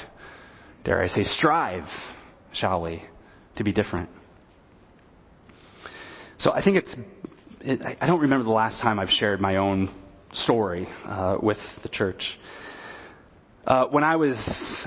dare 0.84 1.02
I 1.02 1.08
say, 1.08 1.24
strive, 1.24 1.88
shall 2.52 2.82
we, 2.82 3.02
to 3.56 3.64
be 3.64 3.72
different. 3.72 4.10
So 6.36 6.52
I 6.52 6.62
think 6.62 6.76
it's, 6.76 6.94
it, 7.60 7.98
I 8.00 8.06
don't 8.06 8.20
remember 8.20 8.44
the 8.44 8.50
last 8.50 8.82
time 8.82 8.98
I've 8.98 9.08
shared 9.08 9.40
my 9.40 9.56
own 9.56 9.94
story 10.32 10.88
uh, 11.06 11.38
with 11.40 11.58
the 11.82 11.88
church. 11.88 12.38
Uh, 13.66 13.86
when 13.86 14.04
I 14.04 14.16
was 14.16 14.36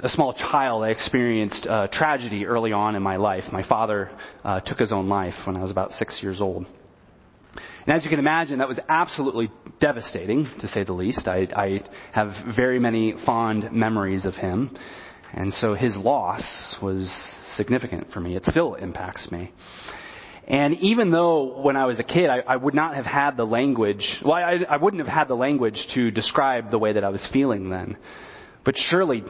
a 0.04 0.10
small 0.10 0.34
child, 0.34 0.84
I 0.84 0.90
experienced 0.90 1.66
uh, 1.66 1.88
tragedy 1.88 2.46
early 2.46 2.74
on 2.74 2.96
in 2.96 3.02
my 3.02 3.16
life. 3.16 3.46
My 3.52 3.68
father 3.68 4.12
uh, 4.44 4.60
took 4.60 4.78
his 4.78 4.92
own 4.92 5.10
life 5.10 5.34
when 5.46 5.58
I 5.58 5.64
was 5.64 5.72
about 5.72 5.94
six 5.94 6.22
years 6.22 6.42
old. 6.42 6.68
And 7.88 7.96
as 7.96 8.04
you 8.04 8.12
can 8.12 8.20
imagine, 8.20 8.60
that 8.60 8.68
was 8.68 8.80
absolutely 8.88 9.50
devastating, 9.80 10.48
to 10.60 10.68
say 10.68 10.84
the 10.84 10.94
least. 10.94 11.28
I, 11.28 11.48
I 11.56 11.82
have 12.12 12.34
very 12.56 12.78
many 12.80 13.16
fond 13.26 13.72
memories 13.72 14.26
of 14.26 14.36
him. 14.36 14.78
And 15.34 15.52
so 15.54 15.74
his 15.74 15.98
loss 15.98 16.78
was 16.80 17.12
significant 17.56 18.12
for 18.12 18.20
me. 18.20 18.36
It 18.36 18.46
still 18.46 18.76
impacts 18.76 19.32
me. 19.32 19.54
And 20.48 20.76
even 20.76 21.10
though 21.10 21.62
when 21.62 21.76
I 21.76 21.86
was 21.86 22.00
a 22.00 22.04
kid, 22.04 22.30
I, 22.30 22.40
I 22.40 22.56
would 22.56 22.76
not 22.76 22.94
have 22.96 23.06
had 23.06 23.38
the 23.38 23.44
language, 23.46 24.22
well, 24.24 24.36
I, 24.36 24.60
I 24.70 24.78
wouldn't 24.78 25.04
have 25.04 25.12
had 25.12 25.28
the 25.28 25.36
language 25.36 25.88
to 25.96 26.12
describe 26.12 26.70
the 26.70 26.78
way 26.78 26.94
that 26.94 27.04
I 27.04 27.10
was 27.10 27.28
feeling 27.34 27.72
then. 27.72 27.98
But 28.68 28.76
surely, 28.76 29.24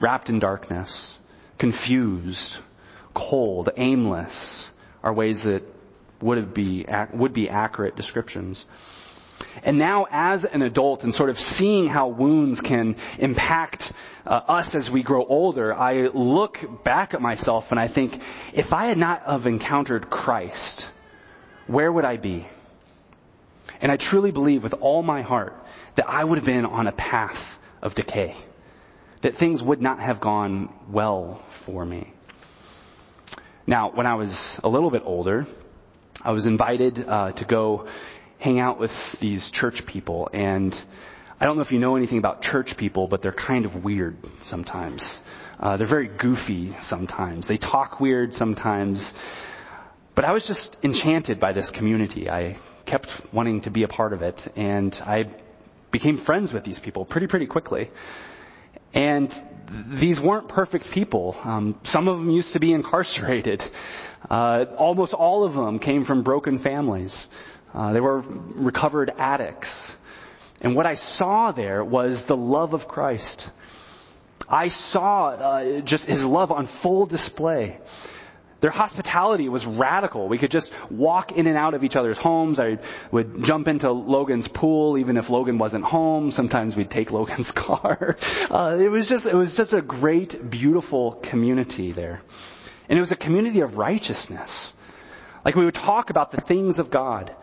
wrapped 0.00 0.28
in 0.28 0.40
darkness, 0.40 1.16
confused, 1.60 2.56
cold, 3.14 3.70
aimless, 3.76 4.68
are 5.00 5.14
ways 5.14 5.44
that 5.44 5.62
would 6.20 6.52
be, 6.52 6.84
would 7.14 7.32
be 7.32 7.48
accurate 7.48 7.94
descriptions. 7.94 8.64
And 9.62 9.78
now, 9.78 10.08
as 10.10 10.44
an 10.52 10.62
adult, 10.62 11.04
and 11.04 11.14
sort 11.14 11.30
of 11.30 11.36
seeing 11.36 11.86
how 11.86 12.08
wounds 12.08 12.60
can 12.60 12.96
impact 13.20 13.84
uh, 14.26 14.30
us 14.30 14.74
as 14.74 14.90
we 14.92 15.04
grow 15.04 15.24
older, 15.24 15.72
I 15.72 16.08
look 16.08 16.56
back 16.84 17.14
at 17.14 17.22
myself 17.22 17.66
and 17.70 17.78
I 17.78 17.86
think, 17.86 18.14
if 18.54 18.72
I 18.72 18.86
had 18.86 18.98
not 18.98 19.22
have 19.22 19.46
encountered 19.46 20.10
Christ, 20.10 20.86
where 21.68 21.92
would 21.92 22.04
I 22.04 22.16
be? 22.16 22.44
And 23.80 23.92
I 23.92 23.98
truly 23.98 24.32
believe 24.32 24.64
with 24.64 24.72
all 24.72 25.04
my 25.04 25.22
heart 25.22 25.54
that 25.96 26.08
I 26.08 26.24
would 26.24 26.38
have 26.38 26.44
been 26.44 26.66
on 26.66 26.88
a 26.88 26.92
path 26.92 27.38
of 27.80 27.94
decay, 27.94 28.34
that 29.24 29.36
things 29.36 29.62
would 29.62 29.80
not 29.80 29.98
have 30.00 30.20
gone 30.20 30.68
well 30.90 31.42
for 31.64 31.84
me. 31.84 32.12
Now, 33.66 33.90
when 33.90 34.06
I 34.06 34.14
was 34.16 34.60
a 34.62 34.68
little 34.68 34.90
bit 34.90 35.02
older, 35.04 35.46
I 36.22 36.32
was 36.32 36.46
invited 36.46 36.98
uh, 36.98 37.32
to 37.32 37.44
go 37.46 37.88
hang 38.38 38.60
out 38.60 38.78
with 38.78 38.90
these 39.22 39.50
church 39.54 39.82
people, 39.86 40.28
and 40.34 40.74
I 41.40 41.46
don't 41.46 41.56
know 41.56 41.62
if 41.62 41.72
you 41.72 41.78
know 41.78 41.96
anything 41.96 42.18
about 42.18 42.42
church 42.42 42.74
people, 42.78 43.08
but 43.08 43.22
they're 43.22 43.32
kind 43.32 43.64
of 43.64 43.82
weird 43.82 44.18
sometimes. 44.42 45.20
Uh, 45.58 45.78
they're 45.78 45.88
very 45.88 46.10
goofy 46.18 46.76
sometimes. 46.82 47.48
They 47.48 47.56
talk 47.56 48.00
weird 48.00 48.34
sometimes. 48.34 49.10
But 50.14 50.26
I 50.26 50.32
was 50.32 50.46
just 50.46 50.76
enchanted 50.82 51.40
by 51.40 51.54
this 51.54 51.72
community. 51.74 52.28
I 52.28 52.58
kept 52.84 53.08
wanting 53.32 53.62
to 53.62 53.70
be 53.70 53.84
a 53.84 53.88
part 53.88 54.12
of 54.12 54.20
it, 54.20 54.38
and 54.54 54.94
I 55.00 55.34
became 55.90 56.22
friends 56.26 56.52
with 56.52 56.64
these 56.64 56.78
people 56.78 57.06
pretty, 57.06 57.26
pretty 57.26 57.46
quickly. 57.46 57.90
And 58.94 59.30
these 60.00 60.20
weren't 60.20 60.48
perfect 60.48 60.86
people. 60.92 61.36
Um, 61.42 61.78
some 61.84 62.08
of 62.08 62.18
them 62.18 62.30
used 62.30 62.52
to 62.52 62.60
be 62.60 62.72
incarcerated. 62.72 63.62
Uh, 64.30 64.64
almost 64.78 65.12
all 65.12 65.44
of 65.44 65.52
them 65.52 65.78
came 65.78 66.04
from 66.04 66.22
broken 66.22 66.60
families. 66.60 67.26
Uh, 67.74 67.92
they 67.92 68.00
were 68.00 68.20
recovered 68.20 69.12
addicts. 69.18 69.90
And 70.60 70.76
what 70.76 70.86
I 70.86 70.94
saw 70.94 71.52
there 71.52 71.84
was 71.84 72.22
the 72.28 72.36
love 72.36 72.72
of 72.72 72.86
Christ. 72.86 73.48
I 74.48 74.68
saw 74.92 75.28
uh, 75.30 75.80
just 75.80 76.06
his 76.06 76.22
love 76.22 76.52
on 76.52 76.68
full 76.82 77.06
display. 77.06 77.78
Their 78.64 78.70
hospitality 78.70 79.50
was 79.50 79.66
radical. 79.66 80.26
We 80.26 80.38
could 80.38 80.50
just 80.50 80.70
walk 80.90 81.32
in 81.32 81.46
and 81.46 81.54
out 81.54 81.74
of 81.74 81.84
each 81.84 81.96
other's 81.96 82.16
homes. 82.16 82.58
I 82.58 82.78
would 83.12 83.44
jump 83.44 83.68
into 83.68 83.92
Logan's 83.92 84.48
pool 84.48 84.96
even 84.96 85.18
if 85.18 85.28
Logan 85.28 85.58
wasn't 85.58 85.84
home. 85.84 86.30
Sometimes 86.30 86.74
we'd 86.74 86.88
take 86.88 87.10
Logan's 87.10 87.52
car. 87.54 88.16
Uh, 88.50 88.78
it 88.80 88.88
was 88.88 89.06
just 89.06 89.26
it 89.26 89.34
was 89.34 89.52
just 89.54 89.74
a 89.74 89.82
great, 89.82 90.48
beautiful 90.48 91.20
community 91.30 91.92
there. 91.92 92.22
And 92.88 92.98
it 92.98 93.02
was 93.02 93.12
a 93.12 93.16
community 93.16 93.60
of 93.60 93.74
righteousness. 93.74 94.72
Like 95.44 95.56
we 95.56 95.66
would 95.66 95.74
talk 95.74 96.08
about 96.08 96.32
the 96.32 96.40
things 96.48 96.78
of 96.78 96.90
God. 96.90 97.36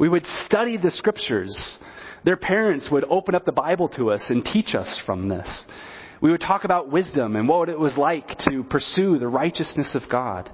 We 0.00 0.08
would 0.08 0.26
study 0.44 0.76
the 0.76 0.90
scriptures. 0.90 1.78
Their 2.24 2.36
parents 2.36 2.90
would 2.90 3.04
open 3.04 3.36
up 3.36 3.44
the 3.44 3.52
Bible 3.52 3.90
to 3.90 4.10
us 4.10 4.24
and 4.28 4.44
teach 4.44 4.74
us 4.74 5.00
from 5.06 5.28
this. 5.28 5.64
We 6.24 6.30
would 6.30 6.40
talk 6.40 6.64
about 6.64 6.90
wisdom 6.90 7.36
and 7.36 7.46
what 7.46 7.68
it 7.68 7.78
was 7.78 7.98
like 7.98 8.26
to 8.48 8.64
pursue 8.64 9.18
the 9.18 9.28
righteousness 9.28 9.94
of 9.94 10.08
God. 10.10 10.50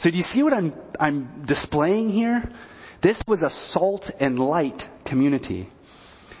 So 0.00 0.10
do 0.10 0.16
you 0.16 0.24
see 0.24 0.42
what 0.42 0.52
I'm, 0.52 0.74
I'm 0.98 1.44
displaying 1.46 2.08
here? 2.08 2.42
This 3.00 3.22
was 3.28 3.42
a 3.42 3.50
salt 3.70 4.10
and 4.18 4.40
light 4.40 4.82
community. 5.06 5.68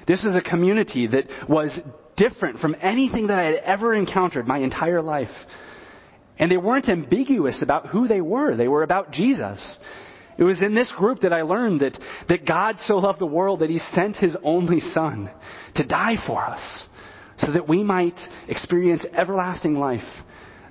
This 0.08 0.24
was 0.24 0.34
a 0.34 0.40
community 0.40 1.06
that 1.06 1.26
was 1.48 1.78
different 2.16 2.58
from 2.58 2.74
anything 2.82 3.28
that 3.28 3.38
I 3.38 3.44
had 3.44 3.54
ever 3.54 3.94
encountered 3.94 4.48
my 4.48 4.58
entire 4.58 5.02
life. 5.02 5.30
And 6.36 6.50
they 6.50 6.56
weren't 6.56 6.88
ambiguous 6.88 7.62
about 7.62 7.90
who 7.90 8.08
they 8.08 8.20
were. 8.20 8.56
They 8.56 8.66
were 8.66 8.82
about 8.82 9.12
Jesus. 9.12 9.78
It 10.36 10.42
was 10.42 10.60
in 10.62 10.74
this 10.74 10.90
group 10.90 11.20
that 11.20 11.32
I 11.32 11.42
learned 11.42 11.82
that, 11.82 11.96
that 12.28 12.44
God 12.44 12.80
so 12.80 12.96
loved 12.96 13.20
the 13.20 13.26
world 13.26 13.60
that 13.60 13.70
He 13.70 13.78
sent 13.78 14.16
His 14.16 14.36
only 14.42 14.80
Son 14.80 15.30
to 15.76 15.86
die 15.86 16.16
for 16.26 16.42
us 16.44 16.88
so 17.42 17.52
that 17.52 17.68
we 17.68 17.82
might 17.82 18.18
experience 18.48 19.04
everlasting 19.12 19.74
life. 19.74 20.00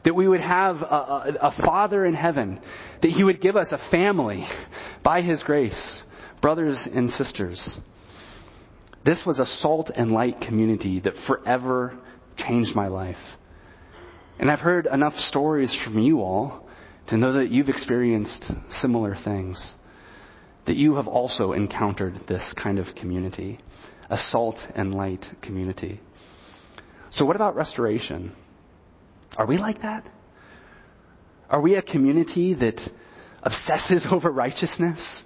That 0.03 0.15
we 0.15 0.27
would 0.27 0.41
have 0.41 0.77
a, 0.77 0.85
a, 0.85 1.37
a 1.41 1.51
Father 1.63 2.05
in 2.05 2.13
heaven. 2.13 2.59
That 3.01 3.11
He 3.11 3.23
would 3.23 3.41
give 3.41 3.55
us 3.55 3.71
a 3.71 3.89
family 3.91 4.47
by 5.03 5.21
His 5.21 5.43
grace. 5.43 6.03
Brothers 6.41 6.87
and 6.91 7.09
sisters. 7.11 7.77
This 9.05 9.23
was 9.25 9.39
a 9.39 9.45
salt 9.45 9.91
and 9.93 10.11
light 10.11 10.41
community 10.41 10.99
that 11.01 11.13
forever 11.27 11.97
changed 12.37 12.75
my 12.75 12.87
life. 12.87 13.17
And 14.39 14.49
I've 14.49 14.59
heard 14.59 14.87
enough 14.87 15.13
stories 15.15 15.75
from 15.83 15.99
you 15.99 16.21
all 16.21 16.67
to 17.07 17.17
know 17.17 17.33
that 17.33 17.51
you've 17.51 17.69
experienced 17.69 18.51
similar 18.71 19.15
things. 19.23 19.75
That 20.65 20.77
you 20.77 20.95
have 20.95 21.07
also 21.07 21.51
encountered 21.53 22.21
this 22.27 22.53
kind 22.61 22.79
of 22.79 22.95
community, 22.95 23.59
a 24.09 24.17
salt 24.17 24.57
and 24.75 24.95
light 24.95 25.27
community. 25.41 25.99
So, 27.11 27.25
what 27.25 27.35
about 27.35 27.55
restoration? 27.55 28.33
Are 29.37 29.45
we 29.45 29.57
like 29.57 29.81
that? 29.81 30.05
Are 31.49 31.61
we 31.61 31.75
a 31.75 31.81
community 31.81 32.53
that 32.53 32.79
obsesses 33.43 34.07
over 34.11 34.31
righteousness? 34.31 35.23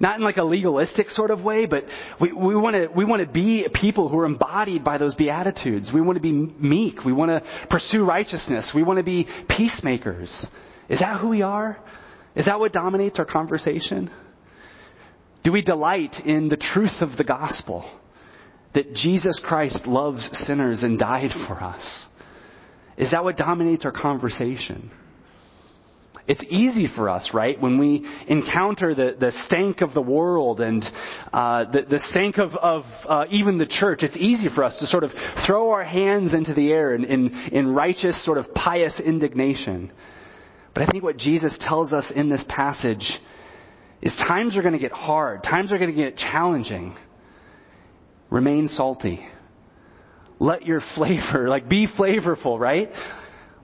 Not 0.00 0.16
in 0.18 0.22
like 0.22 0.36
a 0.36 0.44
legalistic 0.44 1.08
sort 1.08 1.30
of 1.30 1.42
way, 1.42 1.66
but 1.66 1.84
we, 2.20 2.30
we 2.30 2.54
want 2.54 2.74
to 2.74 2.88
we 2.94 3.04
want 3.04 3.22
to 3.22 3.28
be 3.28 3.66
people 3.72 4.08
who 4.08 4.18
are 4.18 4.26
embodied 4.26 4.84
by 4.84 4.98
those 4.98 5.14
beatitudes. 5.14 5.90
We 5.92 6.00
want 6.02 6.16
to 6.16 6.22
be 6.22 6.32
meek. 6.32 7.04
We 7.04 7.12
want 7.12 7.30
to 7.30 7.66
pursue 7.70 8.04
righteousness. 8.04 8.72
We 8.74 8.82
want 8.82 8.98
to 8.98 9.02
be 9.02 9.26
peacemakers. 9.48 10.46
Is 10.88 11.00
that 11.00 11.20
who 11.20 11.28
we 11.28 11.42
are? 11.42 11.78
Is 12.36 12.46
that 12.46 12.60
what 12.60 12.72
dominates 12.72 13.18
our 13.18 13.24
conversation? 13.24 14.10
Do 15.42 15.52
we 15.52 15.62
delight 15.62 16.16
in 16.24 16.48
the 16.48 16.56
truth 16.56 17.00
of 17.00 17.16
the 17.16 17.24
gospel? 17.24 17.88
That 18.78 18.94
Jesus 18.94 19.40
Christ 19.42 19.88
loves 19.88 20.30
sinners 20.46 20.84
and 20.84 21.00
died 21.00 21.32
for 21.48 21.54
us? 21.54 22.06
Is 22.96 23.10
that 23.10 23.24
what 23.24 23.36
dominates 23.36 23.84
our 23.84 23.90
conversation? 23.90 24.92
It's 26.28 26.44
easy 26.48 26.86
for 26.86 27.08
us, 27.08 27.30
right, 27.34 27.60
when 27.60 27.78
we 27.80 28.08
encounter 28.28 28.94
the, 28.94 29.16
the 29.18 29.32
stank 29.46 29.80
of 29.80 29.94
the 29.94 30.00
world 30.00 30.60
and 30.60 30.84
uh, 31.32 31.64
the, 31.72 31.86
the 31.90 31.98
stank 31.98 32.38
of, 32.38 32.54
of 32.54 32.84
uh, 33.08 33.24
even 33.30 33.58
the 33.58 33.66
church, 33.66 34.04
it's 34.04 34.16
easy 34.16 34.48
for 34.48 34.62
us 34.62 34.78
to 34.78 34.86
sort 34.86 35.02
of 35.02 35.10
throw 35.44 35.72
our 35.72 35.82
hands 35.82 36.32
into 36.32 36.54
the 36.54 36.70
air 36.70 36.94
in, 36.94 37.04
in, 37.04 37.34
in 37.50 37.74
righteous, 37.74 38.24
sort 38.24 38.38
of 38.38 38.54
pious 38.54 39.00
indignation. 39.04 39.92
But 40.72 40.84
I 40.84 40.86
think 40.86 41.02
what 41.02 41.16
Jesus 41.16 41.58
tells 41.60 41.92
us 41.92 42.12
in 42.14 42.28
this 42.28 42.44
passage 42.48 43.18
is 44.00 44.16
times 44.18 44.56
are 44.56 44.62
going 44.62 44.74
to 44.74 44.78
get 44.78 44.92
hard, 44.92 45.42
times 45.42 45.72
are 45.72 45.78
going 45.78 45.92
to 45.92 46.00
get 46.00 46.16
challenging. 46.16 46.96
Remain 48.30 48.68
salty. 48.68 49.26
Let 50.38 50.66
your 50.66 50.80
flavor, 50.94 51.48
like 51.48 51.68
be 51.68 51.86
flavorful, 51.88 52.58
right? 52.58 52.90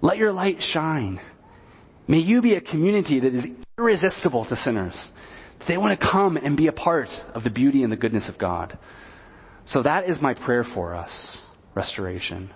Let 0.01 0.19
your 0.19 0.33
light 0.33 0.61
shine. 0.61 1.21
May 2.07 2.19
you 2.19 2.43
be 2.43 2.55
a 2.55 2.61
community 2.61 3.21
that 3.21 3.35
is 3.35 3.47
irresistible 3.79 4.45
to 4.47 4.57
sinners. 4.57 5.13
They 5.67 5.79
want 5.79 5.99
to 5.99 6.07
come 6.07 6.37
and 6.37 6.57
be 6.57 6.67
a 6.67 6.73
part 6.73 7.09
of 7.35 7.45
the 7.45 7.51
beauty 7.51 7.83
and 7.83 7.93
the 7.93 7.97
goodness 7.97 8.29
of 8.29 8.39
God. 8.39 8.79
So 9.67 9.83
that 9.83 10.09
is 10.09 10.21
my 10.21 10.35
prayer 10.35 10.65
for 10.65 10.95
us, 10.95 11.43
restoration. 11.75 12.51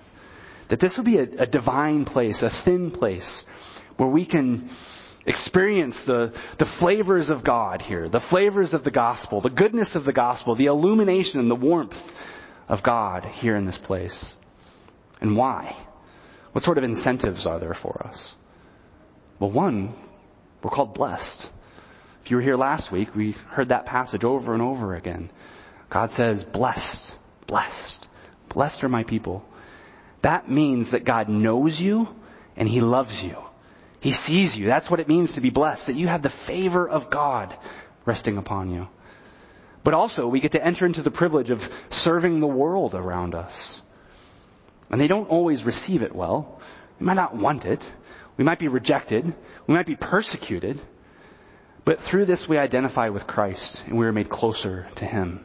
That 0.69 0.81
this 0.81 0.97
would 0.99 1.07
be 1.07 1.19
a, 1.19 1.23
a 1.23 1.47
divine 1.47 2.05
place, 2.05 2.43
a 2.43 2.51
thin 2.65 2.91
place, 2.91 3.45
where 3.97 4.09
we 4.11 4.27
can 4.27 4.71
experience 5.29 6.01
the, 6.07 6.33
the 6.59 6.67
flavors 6.81 7.31
of 7.31 7.45
God 7.45 7.83
here, 7.83 8.09
the 8.09 8.23
flavors 8.31 8.73
of 8.73 8.83
the 8.83 8.91
gospel, 8.91 9.41
the 9.41 9.51
goodness 9.51 9.95
of 9.95 10.05
the 10.05 10.13
gospel, 10.13 10.57
the 10.57 10.67
illumination 10.67 11.39
and 11.39 11.51
the 11.51 11.55
warmth 11.55 11.97
of 12.69 12.83
God 12.83 13.25
here 13.25 13.57
in 13.57 13.67
this 13.67 13.79
place. 13.79 14.35
And 15.21 15.37
why? 15.37 15.77
What 16.53 16.65
sort 16.65 16.79
of 16.79 16.85
incentives 16.85 17.47
are 17.47 17.61
there 17.61 17.77
for 17.81 18.07
us? 18.07 18.35
Well, 19.39 19.53
one, 19.53 19.95
we're 20.63 20.71
called 20.71 20.95
blessed. 20.95 21.47
If 22.25 22.31
you 22.31 22.37
were 22.37 22.43
here 22.43 22.57
last 22.57 22.91
week, 22.91 23.15
we 23.15 23.33
heard 23.51 23.69
that 23.69 23.87
passage 23.87 24.25
over 24.25 24.53
and 24.53 24.63
over 24.63 24.97
again. 24.97 25.31
God 25.91 26.11
says, 26.13 26.45
blessed, 26.53 27.13
blessed, 27.47 28.09
blessed 28.53 28.83
are 28.83 28.89
my 28.89 29.05
people. 29.05 29.45
That 30.23 30.51
means 30.51 30.91
that 30.91 31.05
God 31.05 31.29
knows 31.29 31.79
you 31.79 32.07
and 32.57 32.69
He 32.69 32.81
loves 32.81 33.23
you. 33.25 33.37
He 34.01 34.13
sees 34.13 34.57
you. 34.57 34.67
That's 34.67 34.91
what 34.91 35.01
it 35.01 35.09
means 35.09 35.35
to 35.35 35.41
be 35.41 35.51
blessed, 35.51 35.87
that 35.87 35.97
you 35.97 36.07
have 36.07 36.23
the 36.23 36.33
favor 36.47 36.89
of 36.89 37.11
God 37.11 37.57
resting 38.07 38.39
upon 38.39 38.73
you. 38.73 38.87
But 39.85 39.95
also, 39.95 40.27
we 40.27 40.41
get 40.41 40.53
to 40.53 40.65
enter 40.65 40.87
into 40.87 41.03
the 41.03 41.11
privilege 41.11 41.51
of 41.51 41.61
serving 41.91 42.41
the 42.41 42.47
world 42.47 42.95
around 42.95 43.35
us. 43.35 43.81
And 44.91 45.01
they 45.01 45.09
don't 45.09 45.29
always 45.29 45.65
receive 45.65 46.03
it 46.03 46.15
well. 46.15 46.61
We 46.99 47.07
might 47.07 47.15
not 47.15 47.37
want 47.37 47.65
it. 47.65 47.83
We 48.37 48.45
might 48.45 48.59
be 48.59 48.69
rejected. 48.69 49.25
We 49.67 49.75
might 49.75 49.87
be 49.87 49.97
persecuted. 49.97 50.81
But 51.85 51.99
through 52.11 52.27
this, 52.27 52.47
we 52.49 52.59
identify 52.59 53.09
with 53.09 53.27
Christ 53.27 53.83
and 53.87 53.99
we 53.99 54.07
are 54.07 54.13
made 54.13 54.29
closer 54.29 54.89
to 54.97 55.05
Him. 55.05 55.45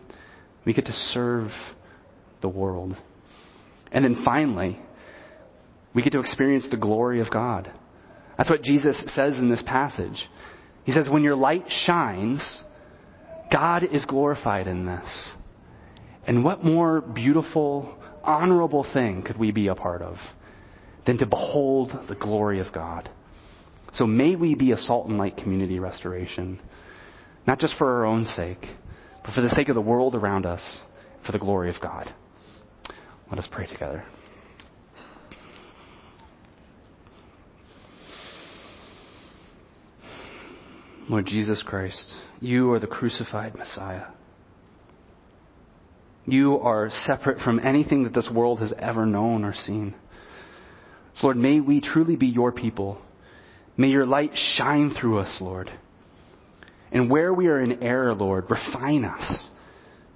We 0.66 0.74
get 0.74 0.86
to 0.86 0.94
serve 0.94 1.50
the 2.42 2.50
world. 2.50 2.96
And 3.92 4.04
then 4.04 4.24
finally, 4.24 4.80
we 5.94 6.02
get 6.02 6.14
to 6.14 6.20
experience 6.20 6.68
the 6.70 6.78
glory 6.78 7.22
of 7.22 7.32
God. 7.32 7.72
That's 8.44 8.50
what 8.50 8.62
Jesus 8.62 9.02
says 9.08 9.38
in 9.38 9.50
this 9.50 9.62
passage. 9.62 10.28
He 10.84 10.92
says, 10.92 11.10
when 11.10 11.24
your 11.24 11.38
light 11.38 11.64
shines, 11.70 12.62
God 13.50 13.84
is 13.84 14.04
glorified 14.06 14.68
in 14.68 14.86
this. 14.86 15.32
And 16.28 16.44
what 16.44 16.62
more 16.62 17.00
beautiful, 17.00 17.98
honorable 18.22 18.86
thing 18.94 19.24
could 19.24 19.38
we 19.38 19.52
be 19.52 19.68
a 19.68 19.76
part 19.76 20.02
of? 20.02 20.18
than 21.06 21.18
to 21.18 21.26
behold 21.26 21.92
the 22.08 22.16
glory 22.16 22.60
of 22.60 22.72
God. 22.74 23.10
So 23.92 24.06
may 24.06 24.36
we 24.36 24.56
be 24.56 24.72
a 24.72 24.78
salt 24.78 25.08
and 25.08 25.18
light 25.18 25.38
community 25.38 25.80
restoration, 25.80 26.60
not 27.46 27.60
just 27.60 27.78
for 27.78 27.88
our 27.88 28.06
own 28.06 28.26
sake, 28.26 28.66
but 29.24 29.34
for 29.34 29.42
the 29.42 29.50
sake 29.50 29.70
of 29.70 29.76
the 29.76 29.82
world 29.82 30.16
around 30.16 30.46
us, 30.46 30.82
for 31.26 31.32
the 31.32 31.40
glory 31.40 31.70
of 31.70 31.82
God. 31.82 32.14
Let 33.30 33.40
us 33.40 33.48
pray 33.52 33.68
together. 33.68 34.04
Lord 41.14 41.28
Jesus 41.28 41.62
Christ, 41.62 42.12
you 42.42 42.72
are 42.72 42.80
the 42.80 42.88
crucified 42.88 43.54
Messiah. 43.54 44.06
You 46.26 46.58
are 46.58 46.90
separate 46.90 47.40
from 47.40 47.60
anything 47.60 48.06
that 48.06 48.16
this 48.16 48.32
world 48.34 48.62
has 48.62 48.74
ever 48.80 49.06
known 49.06 49.46
or 49.46 49.54
seen. 49.54 49.94
So, 51.14 51.28
Lord, 51.28 51.38
may 51.38 51.60
we 51.60 51.82
truly 51.82 52.16
be 52.16 52.26
your 52.26 52.52
people. 52.52 53.00
May 53.78 53.90
your 53.90 54.08
light 54.08 54.32
shine 54.34 54.96
through 55.00 55.20
us, 55.20 55.38
Lord. 55.40 55.72
And 56.92 57.12
where 57.12 57.32
we 57.32 57.46
are 57.46 57.62
in 57.62 57.84
error, 57.84 58.16
Lord, 58.16 58.50
refine 58.50 59.06
us. 59.06 59.48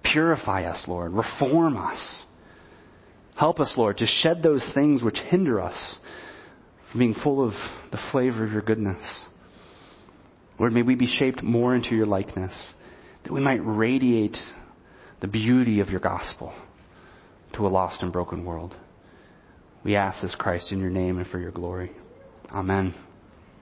Purify 0.04 0.64
us, 0.64 0.86
Lord. 0.88 1.14
Reform 1.14 1.78
us. 1.78 2.26
Help 3.36 3.60
us, 3.60 3.76
Lord, 3.78 4.00
to 4.00 4.08
shed 4.08 4.42
those 4.42 4.68
things 4.74 5.04
which 5.04 5.20
hinder 5.20 5.62
us 5.62 6.00
from 6.90 7.02
being 7.02 7.14
full 7.14 7.46
of 7.46 7.54
the 7.92 8.00
flavor 8.12 8.44
of 8.44 8.52
your 8.52 8.64
goodness. 8.64 9.26
Lord, 10.60 10.74
may 10.74 10.82
we 10.82 10.96
be 10.96 11.08
shaped 11.08 11.44
more 11.44 11.76
into 11.76 11.96
your 11.96 12.08
likeness, 12.08 12.74
that 13.24 13.34
we 13.34 13.42
might 13.42 13.60
radiate 13.64 14.38
the 15.22 15.28
beauty 15.28 15.80
of 15.80 15.90
your 15.90 16.00
gospel 16.00 16.54
to 17.54 17.66
a 17.66 17.70
lost 17.70 18.02
and 18.02 18.12
broken 18.12 18.46
world. 18.46 18.76
We 19.84 19.96
ask 19.96 20.22
this, 20.22 20.36
Christ, 20.36 20.72
in 20.72 20.80
your 20.80 20.90
name 20.90 21.18
and 21.18 21.28
for 21.28 21.40
your 21.40 21.52
glory. 21.52 21.92
Amen. 22.52 22.94